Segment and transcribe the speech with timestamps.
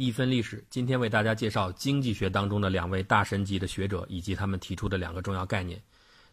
[0.00, 5.82] 一分历史，今天为大家介绍经济学当中的两位大神级的学者以及他们提出的两个重要概念。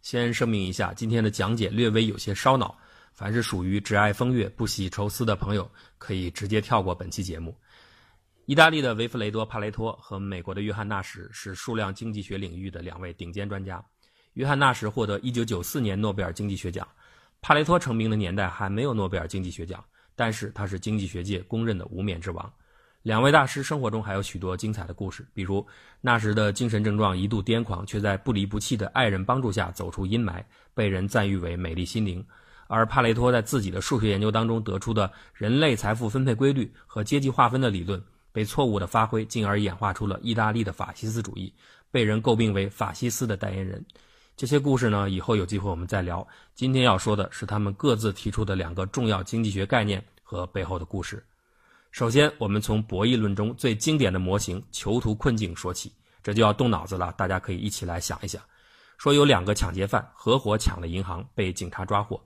[0.00, 2.76] 先声明一下，今天的讲解略微有些烧脑，
[3.12, 7.56] 凡是属于只爱风月不喜愁思的朋友，可以直接跳过本期节目。
[8.46, 13.80] 意大利的维弗雷多·帕雷托和美国的约翰·纳什是数量经济学领域的两位顶尖专家。
[14.32, 16.84] 约翰·纳什获得1994年诺贝尔经济学奖，
[17.40, 19.84] 帕雷托成名的年代还没有诺贝尔经济学奖，
[20.16, 22.52] 但是他是经济学界公认的无冕之王。
[23.02, 25.66] 两位大师生活中还有许多精彩的故事，比如
[26.00, 30.40] 那时的精神症状一度癫狂，却在不离不弃的爱人帮助下走出阴霾，
[30.72, 32.22] 被人赞誉为美丽心灵；
[32.68, 41.52] 而帕雷托在自己的数学研究当中得出的人类财富分配规律和阶级划分的理论被错误的发挥，进而演化出了意大利的法西斯主义，
[41.90, 43.84] 被人诟病为法西斯的代言人。
[44.36, 46.26] 这些故事呢，以后有机会我们再聊。
[46.54, 51.22] 今天要说的是他们各自提出的两个重要经济学概念和背后的故事。
[51.92, 55.92] 首先，我们从博弈论中最经典的模型囚徒困境说起，
[56.22, 57.12] 这就要动脑子了。
[57.18, 58.40] 大家可以一起来想一想：
[58.96, 62.18] 说有两个抢劫犯合伙抢了银行，被警察抓获，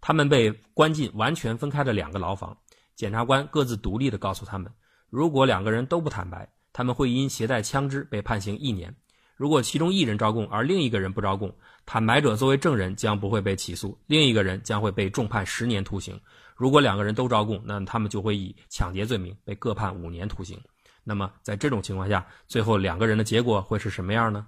[0.00, 2.56] 他们被关进完全分开的两个牢房。
[2.96, 4.72] 检察官各自独立地告诉他们，
[5.10, 8.90] 如果两个人都不坦白，他们会因携带枪支被判刑一年；
[9.36, 16.18] 如果其中一人招供，而另一个人不招供，坦白者作为证人将不会被起诉，另一个人将会被重判十年徒刑。
[16.60, 20.60] 如果两个人都招供，那他们就会以抢劫罪名被各判五年徒刑。
[21.02, 24.46] 那么在这种情况下，最后两个人的结果会是什么样呢？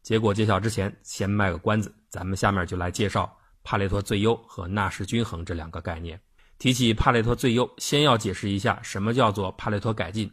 [0.00, 6.20] 结果揭晓之前，先卖个关子，咱们下面就来介绍帕累托最优和纳什均衡这两个概念。
[6.56, 10.30] 提起帕累托最优，先要解释一下什么叫做帕累托改进。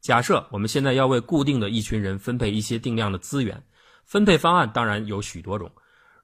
[0.00, 3.60] 假设我们现在要为固定的一群人分配一些定量的资源，
[4.04, 5.68] 分配方案当然有许多种。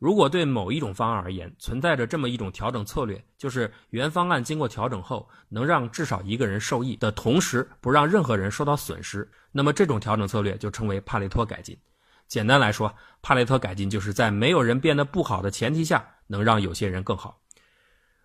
[0.01, 11.79] 如果对某一种方案而言存在着这么一种调整策略，就是原方案经过调整后能让至少一个人受益的同时不让任何人受到损失，那么这种调整策略就称为帕累托改进。
[12.27, 17.39] 简单来说，帕累托改进就是在没有人变得不好的前提下，能让有些人更好。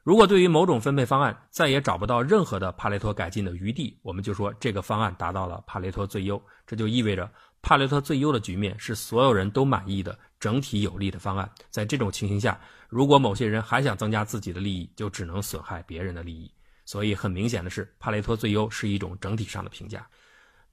[0.03, 6.41] 如果对于某种分配方案再也找不到任何的帕累托改进的余地，我们就说这个方案达到了帕累托最优。
[6.67, 7.27] 这就意味着
[7.65, 10.15] 帕雷托最优的局面是所有人都满意的。
[10.39, 16.51] 整体有利的方案，在这种情形下，如果某些人还想增加自己的利益，就只能损害别人的利益。
[16.85, 20.05] 所以很明显的是，帕雷托最优是一种整体上的评价。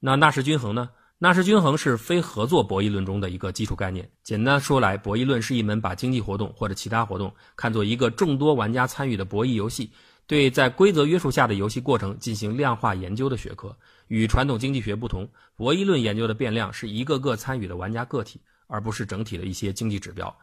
[0.00, 0.90] 那纳什均衡呢？
[1.16, 4.06] 纳什均衡是非合作博弈论中的一个基础概念。
[4.22, 9.90] 简单说来，博弈论是一门把经济活动或者其他活动看作一个众多玩家参与的博弈游戏，
[10.26, 13.74] 对在规则约束下的游戏过程进行量化研究的学科。
[14.08, 18.40] 与传统经济学不同，博弈论研究的变量是一个个参与的玩家个体。
[18.68, 20.34] 而不是整体的一些经济指标，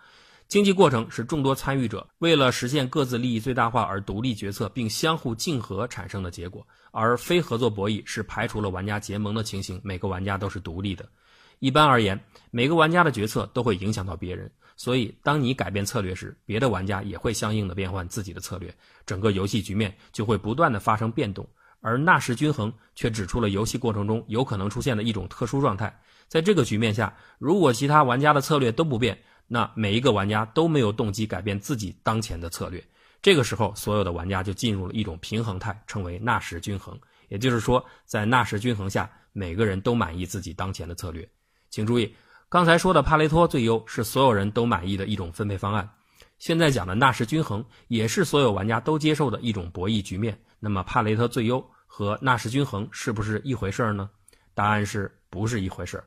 [0.47, 11.09] 经济过程是众多参与者为了实现各自利益最大化而独立决策并相互竞合产生的结果，而非合作博弈是排除了玩家结盟的情形，每个玩家都是独立的。
[11.57, 18.71] 一般而言，每个玩家的决策都会影响到别人，所以当你改变策略时，别的玩家也会相应的变换自己的策略，
[19.07, 21.49] 整个游戏局面就会不断的发生变动。
[21.81, 25.99] 而纳什均衡却指出了游戏过程中有可能出现的一种特殊状态。
[26.27, 29.17] 在这个局面下，如果其他玩家的策略都不变，
[29.47, 32.83] 那每一个玩家都没有动机改变自己当前的策略。
[33.21, 36.97] 这个时候，所有的玩家就进入了一种平衡态，称为纳什均衡。
[37.27, 41.27] 也就是说，在纳什均衡下，每个人都满意自己当前的策略。
[41.69, 42.15] 请注意，
[42.47, 45.89] 刚才说的帕雷托最优是所有人都满意的一种分配方案，
[46.37, 50.39] 现在讲的纳什均衡也是所有玩家都接受的一种博弈局面。
[50.59, 54.09] 那么，帕雷托最优和纳什均衡是不是一回事呢？
[54.53, 56.03] 答案是不是一回事？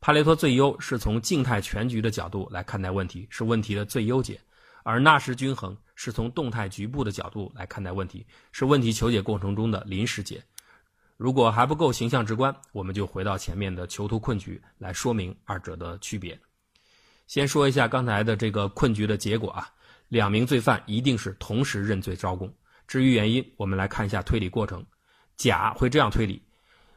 [0.00, 4.36] 帕雷托最优是从静态全局的角度来看待问题，是问题的最优解；
[4.82, 10.44] 而纳什均衡是从动态局部的角度来看待问题，是问题求解过程中的临时解。
[11.16, 16.38] 如果还不够形象直观，我们就回到前面的囚徒困局来说明二者的区别。
[17.26, 19.66] 先说一下刚才的这个困局的结果啊，
[20.08, 22.52] 两名罪犯一定是同时认罪招供。
[22.86, 24.84] 至于原因，我们来看一下推理过程。
[25.36, 26.42] 甲会这样推理。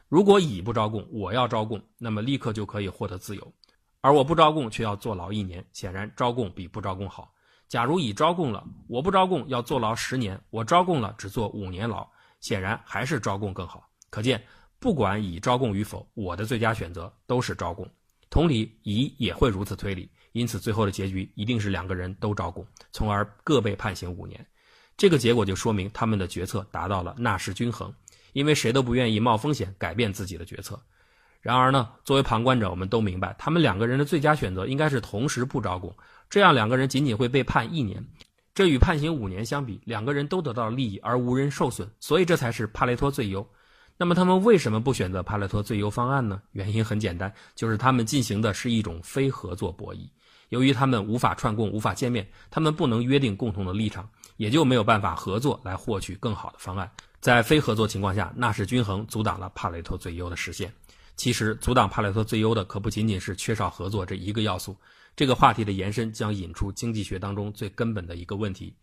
[0.08, 3.42] 如果乙不招供，我要招供，那么立刻就可以获得自由；
[4.00, 7.32] 而我不招供却要坐牢一年，显然招供比不招供好。
[7.68, 12.08] 假如乙招供了，我不招供要坐牢十年，我招供了只坐五年牢，
[12.40, 13.88] 显然还是招供更好。
[14.10, 14.42] 可见，
[14.78, 17.88] 不管乙招供与否，我的最佳选择都是招供。
[18.30, 24.44] 同理，乙也会如此推理，因此最后的结局一定是两个人都招供，从而各被判刑五年。
[25.00, 27.90] 这个结果就说明他们的决策达到了纳什均衡。
[28.32, 30.80] 因为谁都不愿意冒风险改变自己的决策，
[31.40, 35.92] 然而呢，作为旁观者，我们都明白，他们两个人的最佳选择应该是同时不招供，
[36.28, 38.06] 这样两个人仅仅会被判一年，
[38.54, 43.44] 这与判刑五年相比，两个人都得到了利益而无人受损，所以这才是帕雷托最优。
[43.96, 46.40] 那么他们为什么不选择帕累托最优方案呢？
[46.52, 50.08] 原因很简单，就是他们进行的是一种非合作博弈。
[50.50, 54.08] 由于他们无法串供、无法见面，他们不能约定共同的立场，
[54.40, 56.90] 也就没有办法合作来获取更好的方案。
[57.20, 60.72] 在非合作情况下，纳什均衡阻挡了帕累托最优的实现。
[61.14, 64.74] 其实，阻挡帕累托最优的可不仅仅是缺少合作这一个要素。
[65.14, 68.74] 这个话题的延伸将引出经济学当中最根本的一个问题。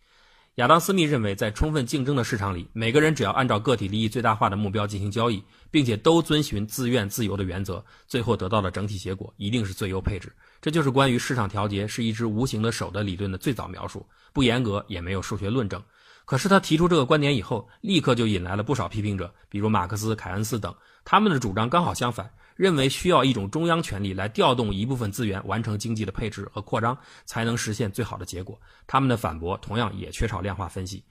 [0.57, 10.33] 亚当·斯密认为，在充分竞争的市场里，每个人只要按照个体利益最大化的目标进行交易，并且都遵循自愿自由的原则，最后得到的整体结果一定是最优配置。
[10.59, 15.79] 这就是关于市场调节是一只无形的手的理论的最早描述，不严格，也没有数学论证。
[16.25, 20.73] 可是他提出这个观点以后，立刻就引来了不少批评者，比如马克思、凯恩斯等，
[21.05, 22.31] 他们的主张刚好相反。
[22.57, 28.59] 认为需要一种中央权力来调动一部分资源，完成经济的配置和扩张，才能实现最好的结果。
[28.85, 31.01] 他们的反驳同样也缺少量化分析。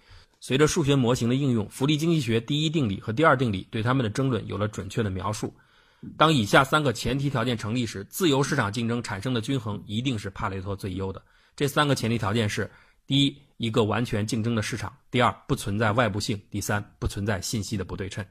[0.40, 5.54] 随着数学模型的应用，福利经济学第一定理和第二定理对他们的争论有了准确的描述。
[6.18, 11.22] 当以下三个前提条件成立时，自由市场竞争产生的均衡一定是帕累托最优的。
[11.56, 12.70] 这三个前提条件是：
[13.06, 18.24] 第一，一个完全竞争的市场；第二，不存在外部性；第三，不存在信息的不对称。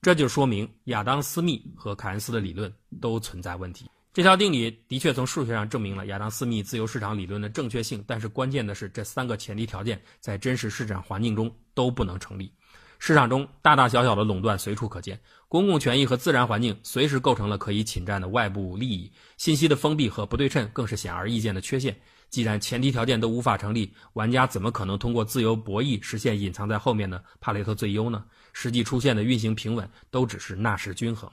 [0.00, 3.90] 这就说明亚当·斯密和凯恩斯的理论都存在问题。
[4.12, 12.52] 这条定理的确从数学上证明了亚当·斯密自由市场理论的正确性，但是关键的是这三个前提条件在真实市场环境中都不能成立。
[13.00, 21.96] 市场中大大小小的垄断随处可见，公共权益和自然环境随时构成了可以侵占的外部利益，信息的封闭和不对称更是显而易见的缺陷。
[22.30, 28.24] 既然前提条件都无法成立，玩家怎么可能通过自由博弈实现隐藏在后面的帕雷特最优呢？
[28.52, 31.30] 实际出现的运行平稳都只是纳什均衡。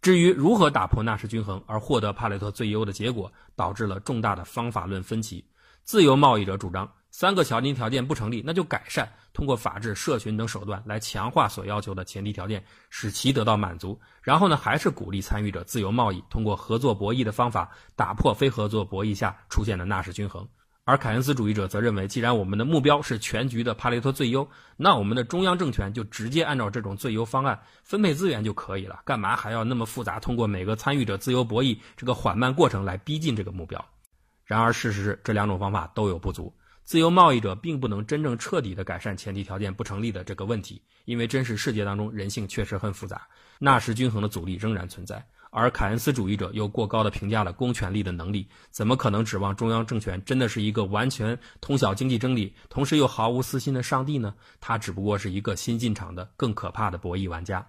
[0.00, 5.44] 至于如何打破纳什均衡而获得帕雷特最优的结果，导致了重大的方法论分歧。
[5.82, 6.90] 自由贸易者主张。
[7.12, 14.00] 三个条件条件不成立，那就改善，通过法治、社群等手段来强化所要求的前提条件，使其得到满足。
[14.22, 20.48] 然后呢，还是鼓励参与者自由贸易，通过合作博弈的方法打破非合作博弈下出现的纳什均衡。
[20.84, 33.84] 而凯恩斯主义者则认为，既然我们的目标是全局的帕累托最优，那我们的中央政权就直接按照这种最优方案分配资源就可以了，干嘛还要那么复杂，通过每个参与者自由博弈这个缓慢过程来逼近这个目标？
[34.44, 36.52] 然而，事实是这两种方法都有不足。
[36.90, 43.28] 自由贸易者并不能真正彻底的改善前提条件不成立的这个问题，因为真实世界当中人性确实很复杂，
[43.60, 45.24] 纳什均衡的阻力仍然存在。
[45.52, 54.34] 而凯恩斯主义者又过高的评价了公权力的能力，怎么可能指望中央政权真的是一个完全通晓经济真理，同时又毫无私心的上帝呢？
[54.60, 57.64] 他只不过是一个新进场的更可怕的博弈玩家。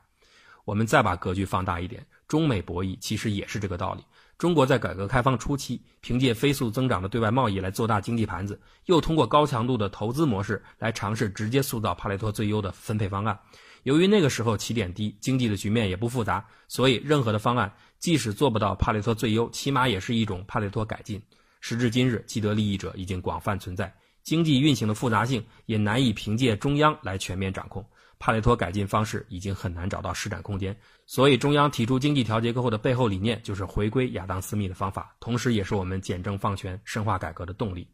[0.66, 4.04] 我们再把格局放大一点，中美博弈其实也是这个道理。
[4.42, 13.40] 中国在改革开放初期，凭借飞速增长的对外贸易来做大经济盘子，又通过高强度的投资模式来尝试直接塑造帕累托最优的分配方案。
[13.84, 21.22] 由于那个时候起点低，经济的局面也不复杂，所以任何的方案即使做不到帕累托最优，起码也是一种帕累托改进。
[21.60, 23.94] 时至今日，既得利益者已经广泛存在，
[24.24, 27.86] 经济运行的复杂性也难以凭借中央来全面掌控。
[28.20, 30.78] 帕累托改进方式已经很难找到施展空间，
[31.08, 37.88] 所以中央提出经济调节课后的背后理念就是回归亚当·斯密的方法，同时也是我们简政放权、深化改革的动力。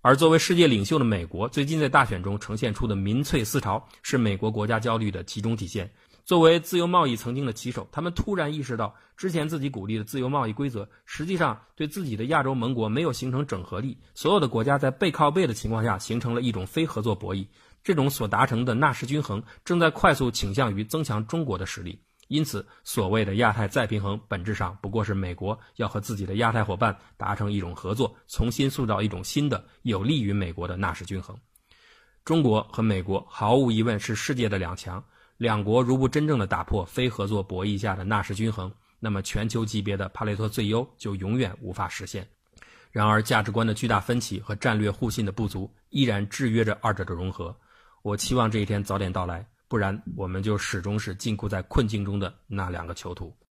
[0.00, 5.92] 而作为世界领袖的美国，最近在大选中呈现出的民粹思潮，是美国国家焦虑的集中体现。
[6.30, 17.44] 作为自由贸易曾经的旗手，他们突然意识到，之前自己鼓励的自由贸易规则，实际上对自己的亚洲盟国没有形成整合力，所有的国家在背靠背的情况下，形成了一种非合作博弈。
[17.82, 31.36] 这种所达成的纳什均衡正在快速倾向于增强中国的实力，因此，所谓的亚太再平衡本质上不过是美国要和自己的亚太伙伴达成一种合作，重新塑造一种新的有利于美国的纳什均衡。
[32.24, 35.02] 中国和美国毫无疑问是世界的两强，
[35.40, 42.28] 两国如不真正的打破非合作博弈下的纳什均衡，那么全球级别的帕累托最优就永远无法实现。
[42.90, 47.56] 然而，价值观的巨大分歧和战略互信的不足依然制约着二者的融合。
[48.02, 53.34] 我期望这一天早点到来，不然我们就始终是禁锢在困境中的那两个囚徒。